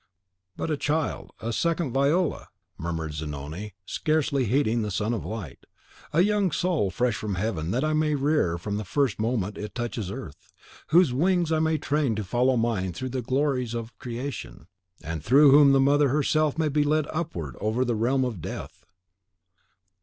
"But 0.57 0.71
a 0.71 0.77
child, 0.77 1.29
a 1.41 1.53
second 1.53 1.91
Viola!" 1.93 2.47
murmured 2.75 3.13
Zanoni, 3.13 3.75
scarcely 3.85 4.45
heeding 4.45 4.81
the 4.81 4.89
Son 4.89 5.13
of 5.13 5.23
Light; 5.23 5.63
"a 6.11 6.21
young 6.21 6.51
soul 6.51 6.89
fresh 6.89 7.13
from 7.13 7.35
heaven, 7.35 7.69
that 7.69 7.83
I 7.83 7.93
may 7.93 8.15
rear 8.15 8.57
from 8.57 8.77
the 8.77 8.83
first 8.83 9.19
moment 9.19 9.59
it 9.59 9.75
touches 9.75 10.09
earth, 10.09 10.51
whose 10.87 11.13
wings 11.13 11.51
I 11.51 11.59
may 11.59 11.77
train 11.77 12.15
to 12.15 12.23
follow 12.23 12.57
mine 12.57 12.93
through 12.93 13.09
the 13.09 13.21
glories 13.21 13.75
of 13.75 13.95
creation; 13.99 14.65
and 15.03 15.23
through 15.23 15.51
whom 15.51 15.71
the 15.71 15.79
mother 15.79 16.09
herself 16.09 16.57
may 16.57 16.69
be 16.69 16.83
led 16.83 17.05
upward 17.13 17.55
over 17.61 17.85
the 17.85 17.93
realm 17.93 18.25
of 18.25 18.41
death!" 18.41 18.83